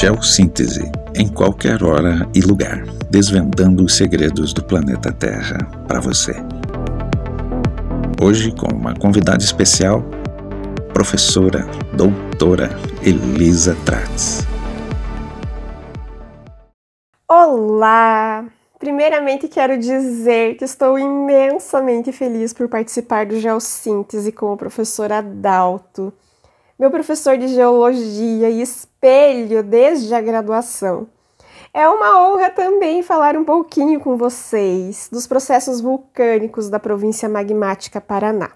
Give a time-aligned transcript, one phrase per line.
[0.00, 6.32] Geossíntese em qualquer hora e lugar, desvendando os segredos do planeta Terra para você.
[8.18, 10.02] Hoje com uma convidada especial,
[10.94, 12.70] professora doutora
[13.02, 14.46] Elisa Tratz.
[17.28, 18.46] Olá!
[18.78, 26.10] Primeiramente quero dizer que estou imensamente feliz por participar do Geossíntese com o professor Adalto
[26.80, 31.08] meu professor de geologia e espelho desde a graduação.
[31.74, 38.00] É uma honra também falar um pouquinho com vocês dos processos vulcânicos da província magmática
[38.00, 38.52] Paraná,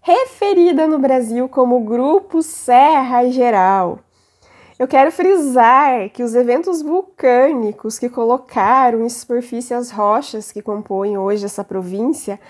[0.00, 3.98] referida no Brasil como Grupo Serra Geral.
[4.78, 11.18] Eu quero frisar que os eventos vulcânicos que colocaram em superfície as rochas que compõem
[11.18, 12.40] hoje essa província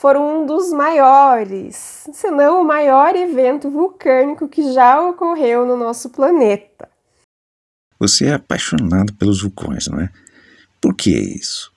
[0.00, 6.08] foram um dos maiores, se não o maior evento vulcânico que já ocorreu no nosso
[6.08, 6.88] planeta.
[7.98, 10.08] Você é apaixonado pelos vulcões, não é?
[10.80, 11.70] Por que isso?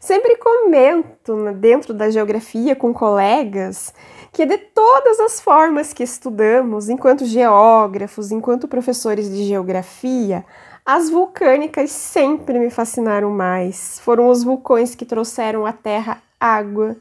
[0.00, 3.92] Sempre comento né, dentro da geografia com colegas
[4.32, 10.46] que de todas as formas que estudamos, enquanto geógrafos, enquanto professores de geografia,
[10.82, 14.00] as vulcânicas sempre me fascinaram mais.
[14.00, 16.96] Foram os vulcões que trouxeram à Terra água,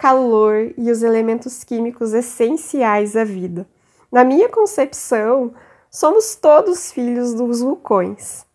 [0.00, 3.68] calor e os elementos químicos essenciais à vida.
[4.10, 5.52] Na minha concepção,
[5.90, 8.46] somos todos filhos dos vulcões.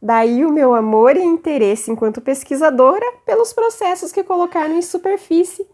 [0.00, 5.66] Daí o meu amor e interesse enquanto pesquisadora pelos processos que colocaram em superfície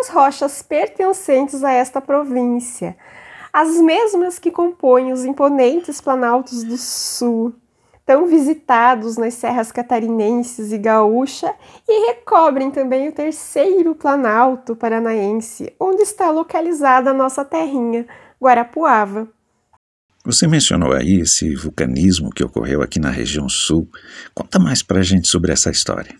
[0.00, 2.96] as rochas pertencentes a esta província,
[3.52, 7.54] as mesmas que compõem os imponentes planaltos do sul,
[8.04, 11.54] tão visitados nas serras catarinenses e gaúcha
[11.88, 18.06] e recobrem também o terceiro planalto paranaense, onde está localizada a nossa terrinha,
[18.40, 19.28] Guarapuava.
[20.26, 23.86] Você mencionou aí esse vulcanismo que ocorreu aqui na região sul.
[24.34, 26.14] Conta mais pra gente sobre essa história.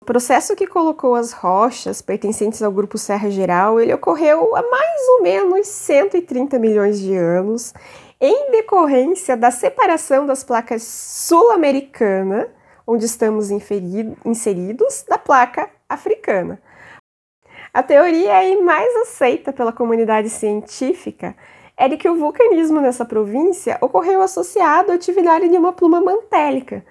[0.00, 5.08] O processo que colocou as rochas pertencentes ao grupo Serra Geral, ele ocorreu há mais
[5.08, 7.74] ou menos 130 milhões de anos
[8.20, 12.48] em decorrência da separação das placas sul-americana,
[12.86, 16.60] onde estamos inseridos, da placa africana.
[17.74, 21.36] A teoria aí mais aceita pela comunidade científica
[21.76, 26.82] é de que o vulcanismo nessa província ocorreu associado à atividade de uma pluma mantélica,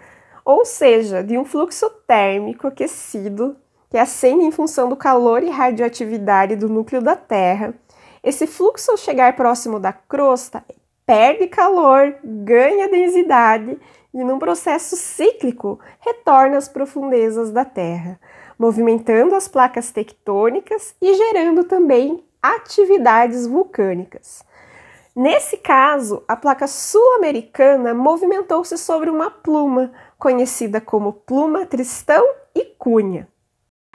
[0.44, 3.58] ou seja, de um fluxo térmico aquecido
[3.90, 7.74] que acende em função do calor e radioatividade do núcleo da Terra.
[8.24, 10.64] Esse fluxo, ao chegar próximo da crosta,
[11.06, 13.80] perde calor, ganha densidade
[14.14, 18.20] e, num processo cíclico, retorna às profundezas da Terra,
[18.58, 24.44] movimentando as placas tectônicas e gerando também atividades vulcânicas.
[25.16, 33.28] Nesse caso, a placa sul-americana movimentou-se sobre uma pluma, conhecida como pluma Tristão e Cunha.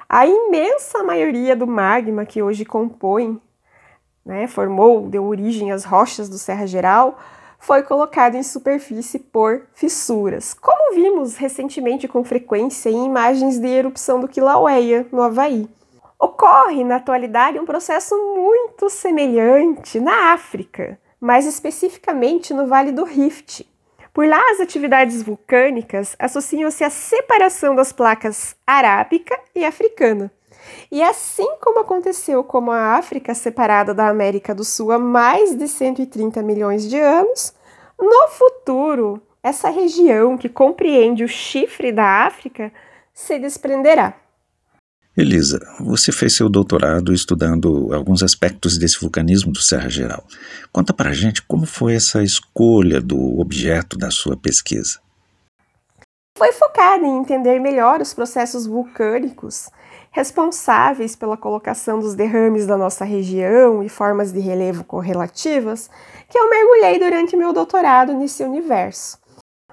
[0.09, 3.41] A imensa maioria do magma que hoje compõe
[4.25, 7.19] né, formou, deu origem às rochas do Serra Geral,
[7.59, 14.19] foi colocado em superfície por fissuras, como vimos recentemente com frequência em imagens de erupção
[14.19, 15.69] do Kilauea, no Havaí.
[16.19, 23.67] Ocorre, na atualidade, um processo muito semelhante na África, mais especificamente no Vale do Rift.
[24.13, 30.31] Por lá, as atividades vulcânicas associam-se à separação das placas arábica e africana.
[30.91, 35.69] E assim como aconteceu com a África separada da América do Sul há mais de
[35.69, 37.55] 130 milhões de anos,
[37.99, 42.73] no futuro, essa região que compreende o chifre da África
[43.13, 44.15] se desprenderá.
[45.17, 50.25] Elisa, você fez seu doutorado estudando alguns aspectos desse vulcanismo do Serra Geral.
[50.73, 55.01] Conta pra gente como foi essa escolha do objeto da sua pesquisa.
[56.39, 59.69] Foi focada em entender melhor os processos vulcânicos
[60.11, 65.89] responsáveis pela colocação dos derrames da nossa região e formas de relevo correlativas,
[66.29, 69.19] que eu mergulhei durante meu doutorado nesse universo.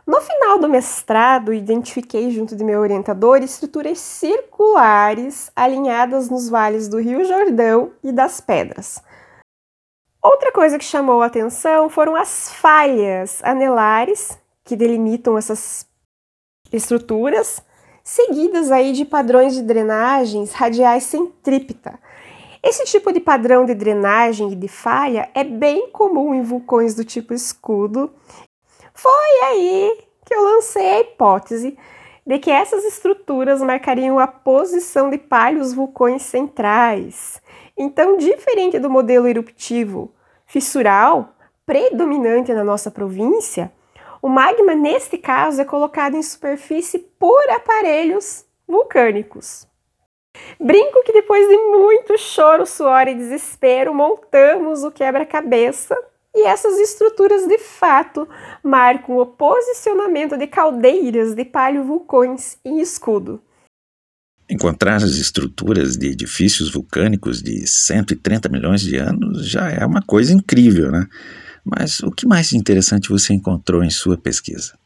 [0.05, 6.97] No final do mestrado, identifiquei junto de meu orientador estruturas circulares alinhadas nos vales do
[6.97, 9.01] Rio Jordão e das Pedras.
[10.23, 15.85] Outra coisa que chamou a atenção foram as falhas anelares que delimitam essas
[16.71, 17.61] estruturas
[18.07, 21.99] seguidas aí de padrões de drenagens radiais centrípeta.
[22.63, 27.03] Esse tipo de padrão de drenagem e de falha é bem comum em vulcões do
[27.03, 28.09] tipo escudo.
[28.93, 31.77] Foi aí que eu lancei a hipótese
[32.25, 37.41] de que essas estruturas marcariam a posição de palhos vulcões centrais.
[37.77, 40.13] Então, diferente do modelo eruptivo
[40.45, 43.69] fissural predominante na nossa província,
[44.21, 49.67] O magma, neste caso, é colocado em superfície por aparelhos vulcânicos.
[50.59, 55.95] Brinco que depois de muito choro, suor e desespero, montamos o quebra-cabeça
[56.35, 58.27] e essas estruturas de fato
[58.61, 63.41] marcam o posicionamento de caldeiras de paleovulcões em escudo.
[64.49, 70.31] Encontrar as estruturas de edifícios vulcânicos de 130 milhões de anos já é uma coisa
[70.31, 71.07] incrível, né?
[71.69, 74.77] Mas o que mais interessante você encontrou em sua pesquisa?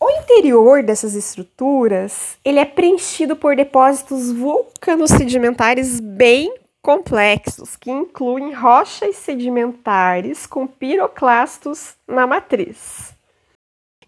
[0.00, 6.52] O interior dessas estruturas, ele é preenchido por depósitos vulcano-sedimentares bem
[6.82, 13.12] complexos, que incluem rochas sedimentares com piroclastos na matriz.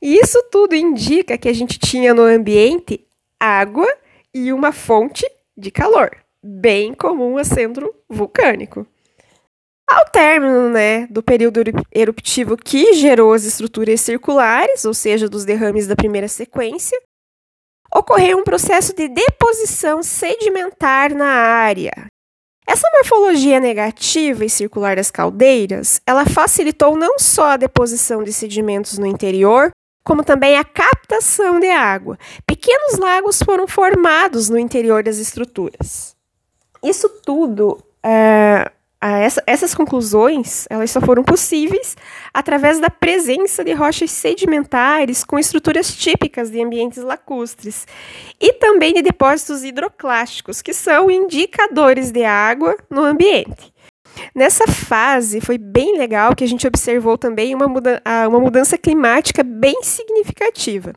[0.02, 3.04] E isso tudo indica que a gente tinha no ambiente
[3.38, 3.86] água
[4.34, 6.10] e uma fonte de calor,
[6.42, 8.86] bem comum a centro vulcânico.
[9.90, 11.60] Ao término né, do período
[11.92, 16.96] eruptivo que gerou as estruturas circulares, ou seja, dos derrames da primeira sequência,
[17.92, 22.06] ocorreu um processo de deposição sedimentar na área.
[22.64, 28.96] Essa morfologia negativa e circular das caldeiras, ela facilitou não só a deposição de sedimentos
[28.96, 29.72] no interior,
[30.04, 32.16] como também a captação de água.
[32.46, 36.14] Pequenos lagos foram formados no interior das estruturas.
[36.80, 38.70] Isso tudo é,
[39.00, 41.96] essa, essas conclusões elas só foram possíveis
[42.34, 47.86] através da presença de rochas sedimentares com estruturas típicas de ambientes lacustres
[48.38, 53.72] e também de depósitos hidroclásticos, que são indicadores de água no ambiente.
[54.34, 59.42] Nessa fase foi bem legal que a gente observou também uma, muda uma mudança climática
[59.42, 60.92] bem significativa.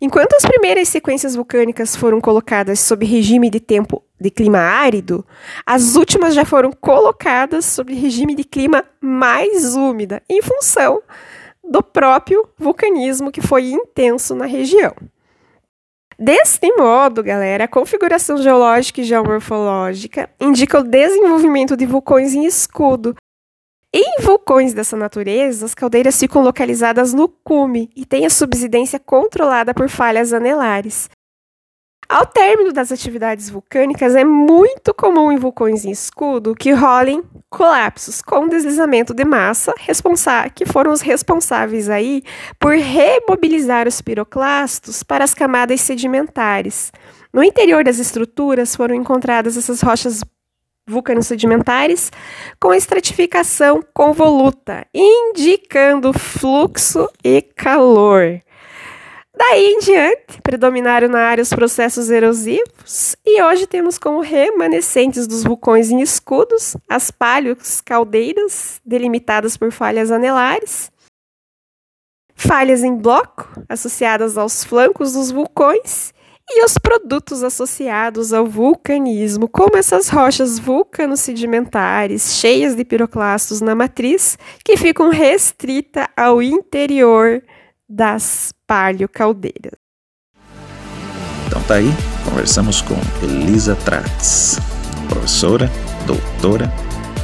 [0.00, 5.24] Enquanto as primeiras sequências vulcânicas foram colocadas sob regime de tempo de clima árido,
[5.64, 11.02] as últimas já foram colocadas sob regime de clima mais úmida, em função
[11.64, 14.94] do próprio vulcanismo que foi intenso na região.
[16.18, 23.14] Deste modo, galera, a configuração geológica e geomorfológica indica o desenvolvimento de vulcões em escudo.
[23.92, 29.72] Em vulcões dessa natureza, as caldeiras ficam localizadas no cume e têm a subsidência controlada
[29.72, 31.08] por falhas anelares.
[32.10, 38.20] Ao término das atividades vulcânicas, é muito comum em vulcões em escudo que rolem colapsos
[38.20, 39.72] com deslizamento de massa,
[40.52, 42.24] que foram os responsáveis aí
[42.58, 46.90] por remobilizar os piroclastos para as camadas sedimentares.
[47.32, 50.20] No interior das estruturas foram encontradas essas rochas
[50.88, 52.10] vulcano-sedimentares
[52.58, 58.40] com estratificação convoluta, indicando fluxo e calor.
[59.40, 65.42] Daí em diante, predominaram na área os processos erosivos e hoje temos como remanescentes dos
[65.42, 70.92] vulcões em escudos as palhos caldeiras, delimitadas por falhas anelares,
[72.34, 76.12] falhas em bloco, associadas aos flancos dos vulcões,
[76.52, 84.36] e os produtos associados ao vulcanismo, como essas rochas vulcano-sedimentares cheias de piroclastos na matriz,
[84.62, 87.42] que ficam restritas ao interior
[87.90, 89.72] das paleocaldeiras.
[91.48, 91.90] Então tá aí,
[92.24, 94.60] conversamos com Elisa Tratz,
[95.08, 95.68] professora,
[96.06, 96.72] doutora,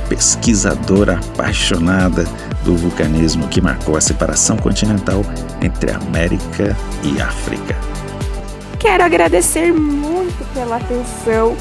[0.09, 2.25] pesquisadora apaixonada
[2.65, 5.23] do vulcanismo que marcou a separação continental
[5.63, 7.77] entre América e África.
[8.81, 11.57] Quero agradecer muito pela atenção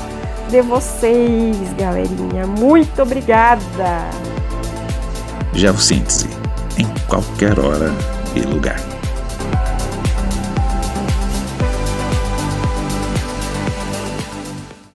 [0.50, 2.48] de vocês, galerinha.
[2.48, 4.10] Muito obrigada.
[5.54, 6.28] Geossíntese,
[6.78, 7.92] em qualquer hora
[8.36, 8.95] e lugar.